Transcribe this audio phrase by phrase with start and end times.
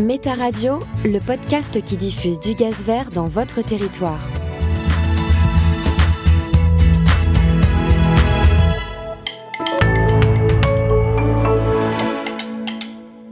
[0.00, 4.20] Méta Radio, le podcast qui diffuse du gaz vert dans votre territoire.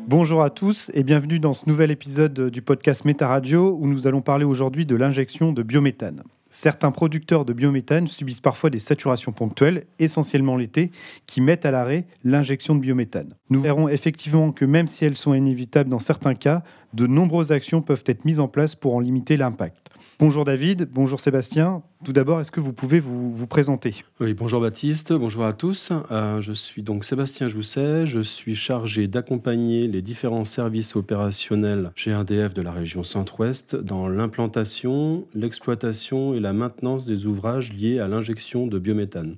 [0.06, 4.06] Bonjour à tous et bienvenue dans ce nouvel épisode du podcast Méta Radio où nous
[4.06, 6.22] allons parler aujourd'hui de l'injection de biométhane.
[6.50, 10.90] Certains producteurs de biométhane subissent parfois des saturations ponctuelles, essentiellement l'été,
[11.26, 13.34] qui mettent à l'arrêt l'injection de biométhane.
[13.50, 16.62] Nous verrons effectivement que même si elles sont inévitables dans certains cas,
[16.94, 19.88] de nombreuses actions peuvent être mises en place pour en limiter l'impact.
[20.20, 21.80] Bonjour David, bonjour Sébastien.
[22.04, 23.94] Tout d'abord, est-ce que vous pouvez vous, présenter?
[24.18, 25.92] Oui, bonjour Baptiste, bonjour à tous.
[26.10, 32.52] Euh, je suis donc Sébastien Jousset, je suis chargé d'accompagner les différents services opérationnels GRDF
[32.52, 38.66] de la région Centre-Ouest dans l'implantation, l'exploitation et la maintenance des ouvrages liés à l'injection
[38.66, 39.36] de biométhane.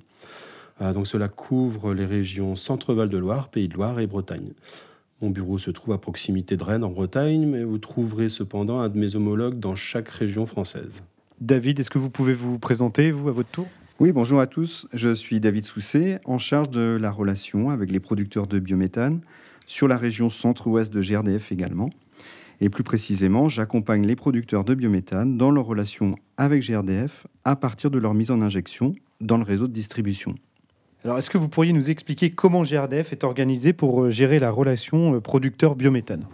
[0.81, 4.53] Euh, donc cela couvre les régions Centre-Val de Loire, Pays de Loire et Bretagne.
[5.21, 8.89] Mon bureau se trouve à proximité de Rennes en Bretagne, mais vous trouverez cependant un
[8.89, 11.03] de mes homologues dans chaque région française.
[11.39, 13.67] David, est-ce que vous pouvez vous présenter, vous, à votre tour?
[13.99, 14.87] Oui, bonjour à tous.
[14.93, 19.21] Je suis David Sousset, en charge de la relation avec les producteurs de biométhane
[19.67, 21.91] sur la région centre-ouest de GRDF également.
[22.59, 27.91] Et plus précisément, j'accompagne les producteurs de biométhane dans leur relation avec GRDF à partir
[27.91, 30.33] de leur mise en injection dans le réseau de distribution.
[31.03, 34.51] Alors, est-ce que vous pourriez nous expliquer comment GRDF est organisé pour euh, gérer la
[34.51, 36.27] relation euh, producteur-biométhane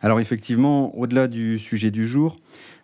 [0.00, 2.36] Alors, effectivement, au-delà du sujet du jour,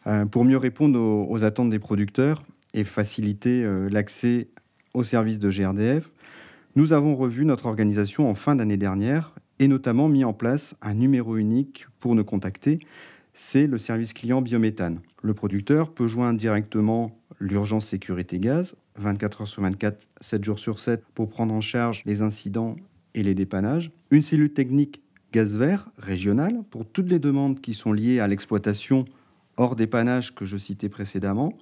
[0.09, 2.43] euh, pour mieux répondre aux, attentes des producteurs
[2.75, 4.49] et faciliter l'accès
[4.95, 6.11] aux services de GRDF,
[6.75, 10.95] nous avons revu notre organisation en fin d'année dernière et notamment mis en place un
[10.95, 12.81] numéro unique pour nous contacter.
[13.33, 15.01] C'est le service client biométhane.
[15.23, 20.81] Le producteur peut joindre directement l'urgence sécurité gaz 24 heures sur 24, 7 jours sur
[20.81, 22.77] 7 pour prendre en charge les incidents
[23.15, 23.91] et les dépannages.
[24.11, 29.05] Une cellule technique gaz vert régionale pour toutes les demandes qui sont liées à l'exploitation
[29.57, 31.53] hors dépannage que je citais précédemment,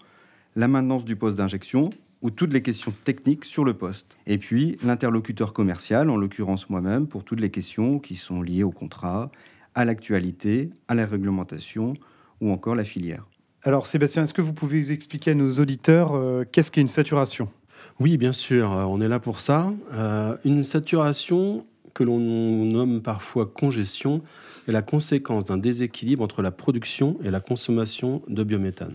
[0.54, 1.90] la maintenance du poste d'injection
[2.22, 4.16] ou toutes les questions techniques sur le poste.
[4.26, 8.70] Et puis l'interlocuteur commercial, en l'occurrence moi-même, pour toutes les questions qui sont liées au
[8.70, 9.30] contrat,
[9.74, 11.94] à l'actualité, à la réglementation
[12.40, 13.26] ou encore la filière.
[13.66, 17.48] Alors Sébastien, est-ce que vous pouvez expliquer à nos auditeurs euh, qu'est-ce qu'une saturation?
[17.98, 19.72] Oui, bien sûr, euh, on est là pour ça.
[19.92, 24.22] Euh, une saturation que l'on nomme parfois congestion
[24.68, 28.94] est la conséquence d'un déséquilibre entre la production et la consommation de biométhane.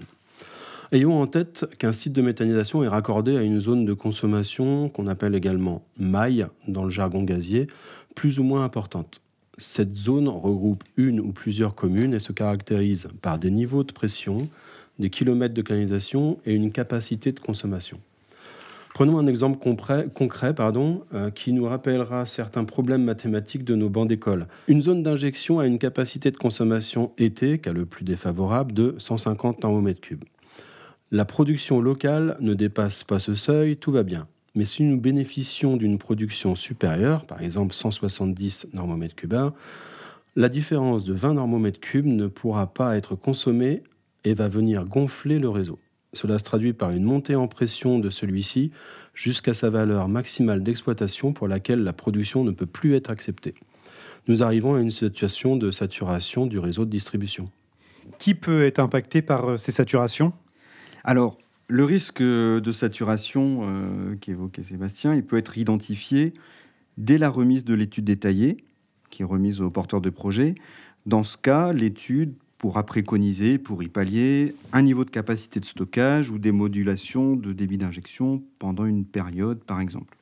[0.94, 5.08] Ayons en tête qu'un site de méthanisation est raccordé à une zone de consommation qu'on
[5.08, 7.68] appelle également maille dans le jargon gazier,
[8.16, 9.22] plus ou moins importante.
[9.58, 14.50] Cette zone regroupe une ou plusieurs communes et se caractérise par des niveaux de pression,
[15.00, 18.00] des kilomètres de canalisation et une capacité de consommation.
[18.94, 20.08] Prenons un exemple concret,
[21.14, 24.48] euh, qui nous rappellera certains problèmes mathématiques de nos bancs d'école.
[24.68, 29.62] Une zone d'injection a une capacité de consommation été, qu'à le plus défavorable, de 150
[29.62, 30.18] nm3.
[31.12, 34.28] La production locale ne dépasse pas ce seuil, tout va bien.
[34.56, 39.54] Mais si nous bénéficions d'une production supérieure, par exemple 170 normomètres cubains,
[40.36, 43.84] la différence de 20 normomètres cubes ne pourra pas être consommée
[44.24, 45.80] et va venir gonfler le réseau.
[46.14, 48.72] Cela se traduit par une montée en pression de celui-ci
[49.14, 53.56] jusqu'à sa valeur maximale d'exploitation pour laquelle la production ne peut plus être acceptée.
[54.28, 57.50] Nous arrivons à une situation de saturation du réseau de distribution.
[58.20, 60.34] Qui peut être impacté par euh, ces saturations?
[61.04, 61.38] Alors,
[61.72, 66.34] le risque de saturation euh, qu'évoquait Sébastien, il peut être identifié
[66.98, 68.58] dès la remise de l'étude détaillée,
[69.10, 70.56] qui est remise au porteur de projet.
[71.06, 76.30] Dans ce cas, l'étude pourra préconiser, pour y pallier, un niveau de capacité de stockage
[76.30, 80.18] ou des modulations de débit d'injection pendant une période, par exemple.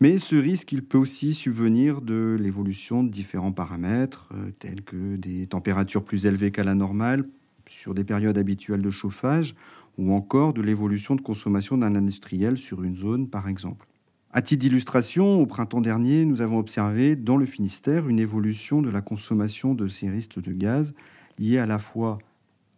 [0.00, 5.16] Mais ce risque, il peut aussi subvenir de l'évolution de différents paramètres, euh, tels que
[5.16, 7.24] des températures plus élevées qu'à la normale
[7.66, 9.54] sur des périodes habituelles de chauffage
[9.98, 13.86] ou encore de l'évolution de consommation d'un industriel sur une zone, par exemple.
[14.30, 18.90] À titre d'illustration, au printemps dernier, nous avons observé dans le Finistère une évolution de
[18.90, 20.94] la consommation de ces risques de gaz
[21.38, 22.18] liée à la fois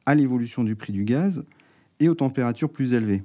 [0.06, 1.44] à l'évolution du prix du gaz
[2.00, 3.24] et aux températures plus élevées.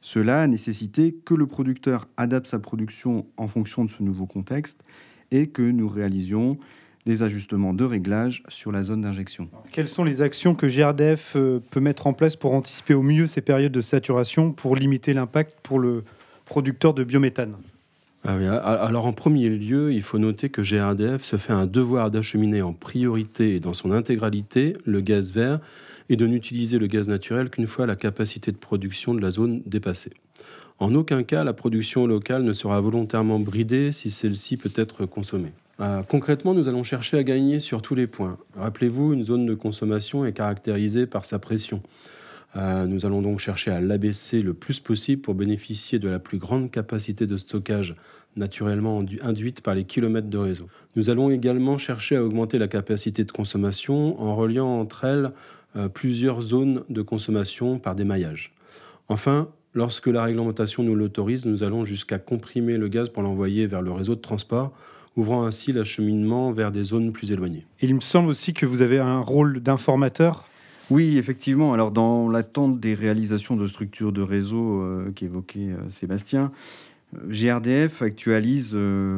[0.00, 4.82] Cela a nécessité que le producteur adapte sa production en fonction de ce nouveau contexte
[5.30, 6.58] et que nous réalisions
[7.06, 9.48] des ajustements de réglage sur la zone d'injection.
[9.72, 13.26] Quelles sont les actions que GRDF euh, peut mettre en place pour anticiper au mieux
[13.26, 16.04] ces périodes de saturation pour limiter l'impact pour le
[16.44, 17.56] producteur de biométhane?
[18.24, 22.62] Ah alors en premier lieu, il faut noter que GRDF se fait un devoir d'acheminer
[22.62, 25.58] en priorité et dans son intégralité le gaz vert
[26.08, 29.62] et de n'utiliser le gaz naturel qu'une fois la capacité de production de la zone
[29.66, 30.12] dépassée.
[30.78, 35.52] En aucun cas, la production locale ne sera volontairement bridée si celle-ci peut être consommée.
[35.80, 38.38] Euh, concrètement, nous allons chercher à gagner sur tous les points.
[38.56, 41.82] Rappelez-vous, une zone de consommation est caractérisée par sa pression.
[42.56, 46.38] Euh, nous allons donc chercher à l'abaisser le plus possible pour bénéficier de la plus
[46.38, 47.96] grande capacité de stockage
[48.36, 50.68] naturellement induite par les kilomètres de réseau.
[50.96, 55.32] Nous allons également chercher à augmenter la capacité de consommation en reliant entre elles
[55.76, 58.52] euh, plusieurs zones de consommation par des maillages.
[59.08, 63.80] Enfin, lorsque la réglementation nous l'autorise, nous allons jusqu'à comprimer le gaz pour l'envoyer vers
[63.80, 64.72] le réseau de transport
[65.16, 67.66] ouvrant ainsi l'acheminement vers des zones plus éloignées.
[67.80, 70.48] Il me semble aussi que vous avez un rôle d'informateur
[70.92, 71.72] oui, effectivement.
[71.72, 76.52] Alors, dans l'attente des réalisations de structures de réseau euh, qu'évoquait euh, Sébastien,
[77.14, 78.76] euh, GRDF actualise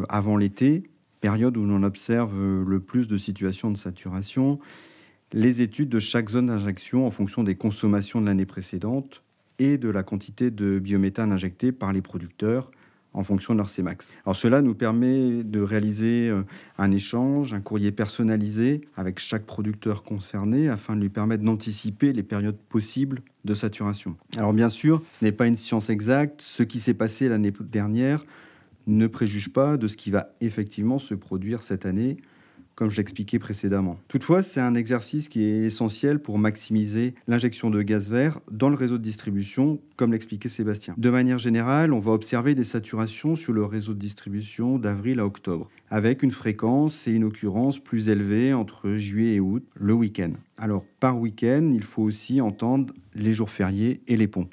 [0.08, 0.84] avant l'été,
[1.20, 2.32] période où l'on observe
[2.64, 4.60] le plus de situations de saturation,
[5.32, 9.22] les études de chaque zone d'injection en fonction des consommations de l'année précédente
[9.58, 12.70] et de la quantité de biométhane injecté par les producteurs
[13.14, 14.10] en fonction de leur CMAX.
[14.26, 16.42] Alors cela nous permet de réaliser euh,
[16.78, 22.24] un échange, un courrier personnalisé avec chaque producteur concerné afin de lui permettre d'anticiper les
[22.24, 24.16] périodes possibles de saturation.
[24.36, 26.42] Alors bien sûr, ce n'est pas une science exacte.
[26.42, 28.26] Ce qui s'est passé l'année dernière
[28.86, 32.18] ne préjuge pas de ce qui va effectivement se produire cette année
[32.74, 33.98] comme je l'expliquais précédemment.
[34.08, 38.76] Toutefois, c'est un exercice qui est essentiel pour maximiser l'injection de gaz vert dans le
[38.76, 40.94] réseau de distribution, comme l'expliquait Sébastien.
[40.96, 45.26] De manière générale, on va observer des saturations sur le réseau de distribution d'avril à
[45.26, 50.32] octobre, avec une fréquence et une occurrence plus élevées entre juillet et août, le week-end.
[50.58, 54.48] Alors, par week-end, il faut aussi entendre les jours fériés et les ponts.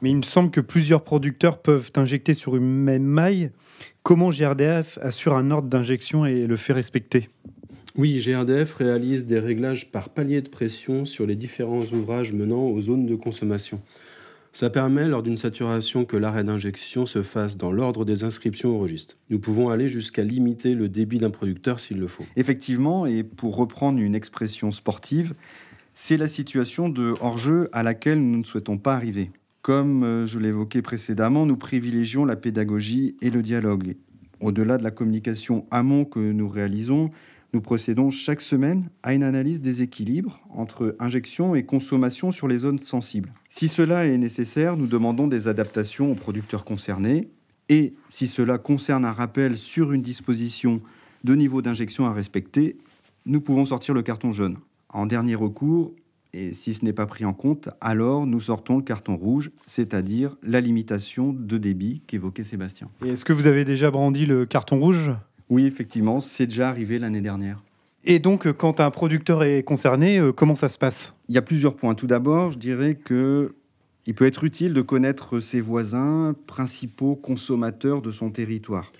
[0.00, 3.50] Mais il me semble que plusieurs producteurs peuvent injecter sur une même maille.
[4.02, 7.28] Comment GRDF assure un ordre d'injection et le fait respecter?
[7.96, 12.80] Oui, GRDF réalise des réglages par palier de pression sur les différents ouvrages menant aux
[12.80, 13.80] zones de consommation.
[14.52, 18.78] Ça permet, lors d'une saturation, que l'arrêt d'injection se fasse dans l'ordre des inscriptions au
[18.78, 19.16] registre.
[19.30, 22.24] Nous pouvons aller jusqu'à limiter le débit d'un producteur s'il le faut.
[22.36, 25.34] Effectivement, et pour reprendre une expression sportive,
[25.94, 29.30] c'est la situation de hors-jeu à laquelle nous ne souhaitons pas arriver.
[29.62, 33.96] Comme euh, je l'évoquais précédemment, nous privilégions la pédagogie et le dialogue.
[34.40, 37.10] Au-delà de la communication amont que nous réalisons,
[37.52, 42.58] nous procédons chaque semaine à une analyse des équilibres entre injection et consommation sur les
[42.58, 43.32] zones sensibles.
[43.48, 47.28] Si cela est nécessaire, nous demandons des adaptations aux producteurs concernés
[47.68, 50.80] et si cela concerne un rappel sur une disposition
[51.24, 52.76] de niveau d'injection à respecter,
[53.26, 54.58] nous pouvons sortir le carton jaune.
[54.90, 55.92] En dernier recours,
[56.32, 60.36] et si ce n'est pas pris en compte, alors nous sortons le carton rouge, c'est-à-dire
[60.42, 62.88] la limitation de débit qu'évoquait Sébastien.
[63.04, 65.12] est-ce que vous avez déjà brandi le carton rouge?
[65.50, 67.62] Oui, effectivement, c'est déjà arrivé l'année dernière.
[68.04, 71.14] Et donc, euh, quand un producteur est concerné, euh, comment ça se passe?
[71.28, 71.94] Il y a plusieurs points.
[71.94, 73.54] Tout d'abord, je dirais que
[74.06, 78.90] il peut être utile de connaître ses voisins, principaux consommateurs de son territoire.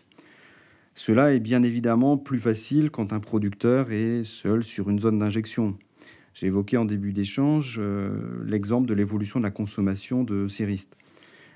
[0.95, 5.79] Cela est bien évidemment plus facile quand un producteur est seul sur une zone d'injection.
[6.35, 8.11] J'ai évoqué en début d'échange euh,
[8.45, 10.95] l'exemple de l'évolution de la consommation de séristes.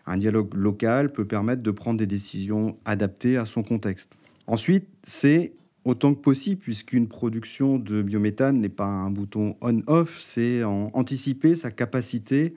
[0.06, 4.12] Un dialogue local peut permettre de prendre des décisions adaptées à son contexte.
[4.52, 5.54] Ensuite, c'est
[5.86, 11.70] autant que possible, puisqu'une production de biométhane n'est pas un bouton on-off, c'est anticiper sa
[11.70, 12.52] capacité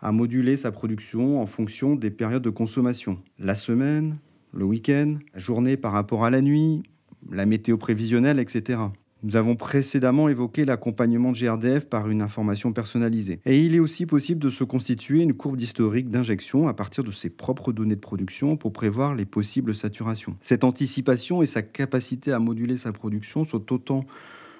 [0.00, 3.18] à moduler sa production en fonction des périodes de consommation.
[3.40, 4.18] La semaine,
[4.52, 6.84] le week-end, la journée par rapport à la nuit,
[7.32, 8.78] la météo prévisionnelle, etc.
[9.24, 13.40] Nous avons précédemment évoqué l'accompagnement de GRDF par une information personnalisée.
[13.46, 17.10] Et il est aussi possible de se constituer une courbe d'historique d'injection à partir de
[17.10, 20.36] ses propres données de production pour prévoir les possibles saturations.
[20.42, 24.04] Cette anticipation et sa capacité à moduler sa production sont autant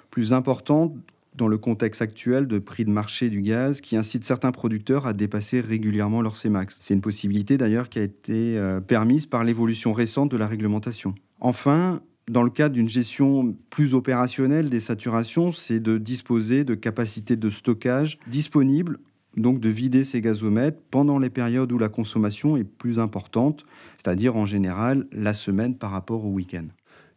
[0.09, 0.95] plus importantes
[1.35, 5.13] dans le contexte actuel de prix de marché du gaz qui incite certains producteurs à
[5.13, 6.77] dépasser régulièrement leur CMAX.
[6.79, 11.13] C'est une possibilité d'ailleurs qui a été euh, permise par l'évolution récente de la réglementation.
[11.39, 17.35] Enfin, dans le cadre d'une gestion plus opérationnelle des saturations, c'est de disposer de capacités
[17.35, 18.99] de stockage disponibles,
[19.37, 23.65] donc de vider ces gazomètres pendant les périodes où la consommation est plus importante,
[23.97, 26.65] c'est-à-dire en général la semaine par rapport au week-end.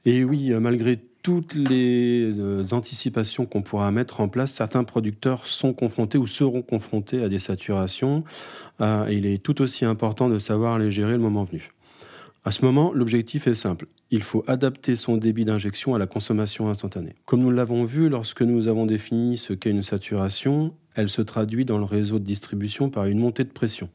[0.04, 5.72] Et oui, malgré toutes les euh, anticipations qu'on pourra mettre en place, certains producteurs sont
[5.72, 8.24] confrontés ou seront confrontés à des saturations.
[8.80, 11.70] Euh, il est tout aussi important de savoir les gérer le moment venu.
[12.45, 13.87] À ce moment, l'objectif est simple.
[14.11, 17.14] Il faut adapter son débit d'injection à la consommation instantanée.
[17.26, 21.64] Comme nous l'avons vu lorsque nous avons défini ce qu'est une saturation, elle se traduit
[21.64, 23.90] dans le réseau de distribution par une montée de pression.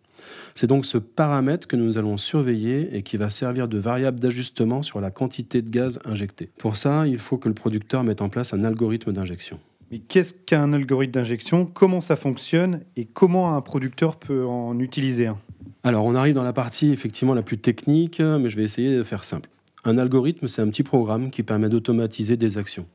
[0.56, 4.84] C'est donc ce paramètre que nous allons surveiller et qui va servir de variable d'ajustement
[4.84, 6.50] sur la quantité de gaz injecté.
[6.58, 9.60] Pour ça, il faut que le producteur mette en place un algorithme d'injection.
[9.92, 11.66] Mais qu'est-ce qu'un algorithme d'injection?
[11.66, 12.82] Comment ça fonctionne?
[12.96, 15.38] Et comment un producteur peut en utiliser un?
[15.84, 19.04] Alors, on arrive dans la partie effectivement la plus technique, mais je vais essayer de
[19.04, 19.50] faire simple.
[19.84, 22.86] Un algorithme, c'est un petit programme qui permet d'automatiser des actions.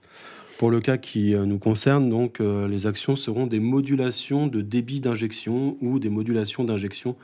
[0.59, 4.61] Pour le cas qui euh, nous concerne, donc, euh, les actions seront des modulations de
[4.61, 7.15] débit d'injection ou des modulations d'injection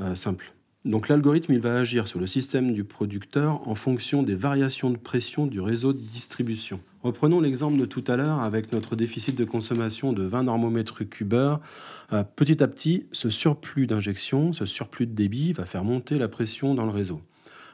[0.00, 0.52] euh, simples.
[0.86, 5.46] Donc l'algorithme, va agir sur le système du producteur en fonction des variations de pression
[5.46, 6.80] du réseau de distribution.
[7.02, 11.60] Reprenons l'exemple de tout à l'heure avec notre déficit de consommation de 20 normomètres cubeurs.
[12.36, 16.74] petit à petit, ce surplus d'injection, ce surplus de débit va faire monter la pression
[16.74, 17.20] dans le réseau.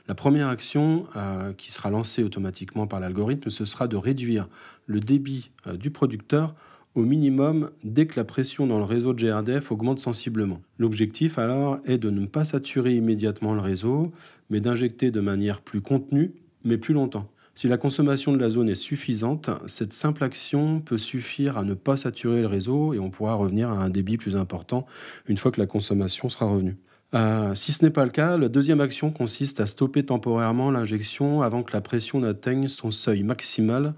[0.09, 4.49] La première action euh, qui sera lancée automatiquement par l'algorithme, ce sera de réduire
[4.87, 6.55] le débit euh, du producteur
[6.97, 10.61] au minimum dès que la pression dans le réseau de GRDF augmente sensiblement.
[10.79, 14.13] L'objectif alors est de ne pas saturer immédiatement le réseau,
[14.51, 16.33] mais d'injecter de manière plus contenue,
[16.65, 17.29] mais plus longtemps.
[17.55, 21.75] Si la consommation de la zone est suffisante, cette simple action peut suffire à ne
[21.75, 24.87] pas saturer le réseau et on pourra revenir à un débit plus important
[25.27, 26.77] une fois que la consommation sera revenue.
[27.17, 31.41] Euh, si ce n'est pas le cas, la deuxième action consiste à stopper temporairement l'injection
[31.41, 33.95] avant que la pression n'atteigne son seuil maximal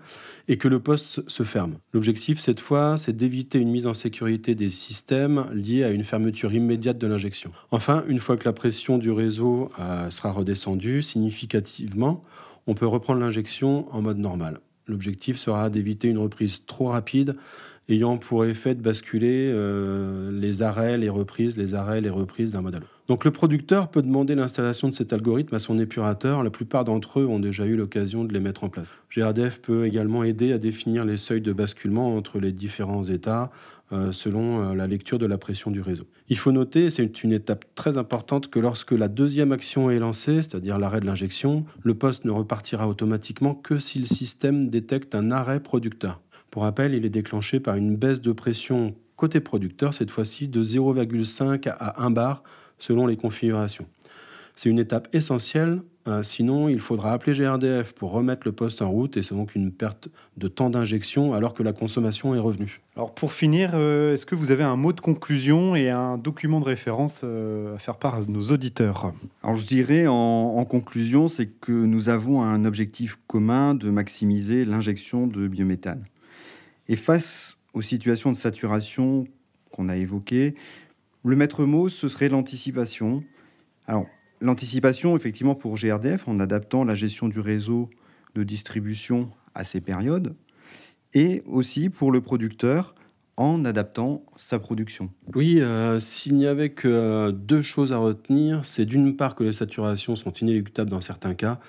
[0.47, 1.75] et que le poste se ferme.
[1.93, 6.53] L'objectif cette fois, c'est d'éviter une mise en sécurité des systèmes liés à une fermeture
[6.53, 7.51] immédiate de l'injection.
[7.73, 12.23] Enfin, une fois que la pression du réseau euh, sera redescendue significativement,
[12.69, 14.61] on peut reprendre l'injection en mode normal.
[14.87, 17.35] L'objectif sera d'éviter une reprise trop rapide
[17.89, 22.63] ayant pour effet de basculer euh, les arrêts, les reprises, les arrêts, les reprises d'un
[22.63, 22.98] l'autre.
[23.09, 26.43] Donc le producteur peut demander l'installation de cet algorithme à son épurateur.
[26.43, 28.93] La plupart d'entre eux ont déjà eu l'occasion de les mettre en place.
[29.11, 33.51] GRDF peut également aider à définir les seuils de basculement entre les différents états
[33.93, 36.07] euh, selon euh, la lecture de la pression du réseau.
[36.29, 40.43] Il faut noter, c'est une étape très importante, que lorsque la deuxième action est lancée,
[40.43, 45.31] c'est-à-dire l'arrêt de l'injection, le poste ne repartira automatiquement que si le système détecte un
[45.31, 46.21] arrêt producteur.
[46.51, 50.63] Pour rappel, il est déclenché par une baisse de pression côté producteur, cette fois-ci de
[50.63, 52.43] 0,5 à 1 bar
[52.79, 53.87] selon les configurations.
[54.59, 58.91] C'est une étape essentielle, euh, sinon il faudra appeler GRDF pour remettre le poste en
[58.91, 62.81] route et c'est donc une perte de temps d'injection alors que la consommation est revenue.
[62.97, 66.59] Alors pour finir, euh, est-ce que vous avez un mot de conclusion et un document
[66.59, 69.13] de référence euh, à faire part à nos auditeurs?
[69.45, 74.65] Alors je dirais en, en conclusion, c'est que nous avons un objectif commun de maximiser
[74.65, 76.05] l'injection de biométhane.
[76.89, 79.29] Et face aux situations de saturation
[79.71, 80.57] qu'on a évoquées,
[81.29, 83.23] le maître mot, ce serait l'anticipation.
[83.87, 84.07] Alors,
[84.41, 87.91] l'anticipation, effectivement, pour GRDF, en adaptant la gestion du réseau
[88.35, 90.35] de distribution à ces périodes,
[91.13, 92.95] et aussi pour le producteur,
[93.39, 95.11] en adaptant sa production.
[95.35, 99.45] Oui, euh, s'il n'y avait que euh, deux choses à retenir, c'est d'une part que
[99.45, 101.61] les saturations sont inéluctables dans certains cas,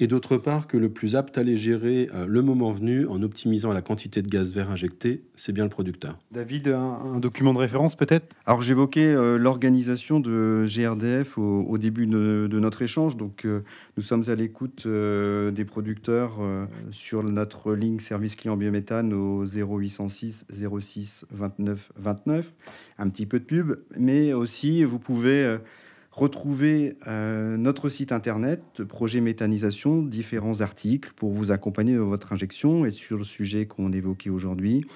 [0.00, 3.22] et d'autre part que le plus apte à les gérer euh, le moment venu en
[3.22, 6.18] optimisant la quantité de gaz vert injecté, c'est bien le producteur.
[6.32, 8.34] David, un, document de référence peut-être?
[8.44, 13.16] Alors j'évoquais euh, l'organisation de GRDF au, début de, notre échange.
[13.16, 13.60] Donc euh,
[13.96, 16.38] nous sommes à l'écoute des producteurs
[16.90, 20.46] sur notre ligne service client biométhane au 0806
[20.80, 22.54] 06 29 29.
[22.98, 25.58] Un petit peu de pub, mais aussi vous pouvez
[26.14, 32.84] Retrouvez euh, notre site internet, projet méthanisation, différents articles pour vous accompagner dans votre injection
[32.84, 34.86] et sur le sujet qu'on évoquait aujourd'hui.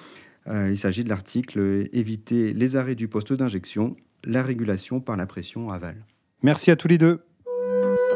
[0.47, 5.25] Euh, il s'agit de l'article Éviter les arrêts du poste d'injection, la régulation par la
[5.25, 6.05] pression aval.
[6.41, 7.19] Merci à tous les deux.